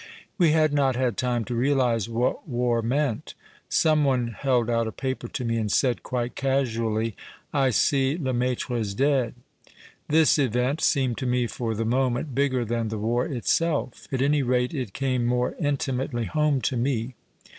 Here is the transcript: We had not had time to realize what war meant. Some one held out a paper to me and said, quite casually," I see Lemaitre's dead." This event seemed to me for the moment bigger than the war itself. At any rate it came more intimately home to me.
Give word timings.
We 0.39 0.51
had 0.53 0.73
not 0.73 0.95
had 0.95 1.15
time 1.15 1.45
to 1.45 1.53
realize 1.53 2.09
what 2.09 2.47
war 2.49 2.81
meant. 2.81 3.35
Some 3.69 4.03
one 4.03 4.29
held 4.29 4.67
out 4.67 4.87
a 4.87 4.91
paper 4.91 5.27
to 5.27 5.45
me 5.45 5.57
and 5.57 5.71
said, 5.71 6.01
quite 6.01 6.33
casually," 6.33 7.15
I 7.53 7.69
see 7.69 8.17
Lemaitre's 8.17 8.95
dead." 8.95 9.35
This 10.07 10.39
event 10.39 10.81
seemed 10.81 11.19
to 11.19 11.27
me 11.27 11.45
for 11.45 11.75
the 11.75 11.85
moment 11.85 12.33
bigger 12.33 12.65
than 12.65 12.87
the 12.87 12.97
war 12.97 13.27
itself. 13.27 14.07
At 14.11 14.23
any 14.23 14.41
rate 14.41 14.73
it 14.73 14.93
came 14.93 15.23
more 15.27 15.53
intimately 15.59 16.25
home 16.25 16.61
to 16.61 16.77
me. 16.77 17.13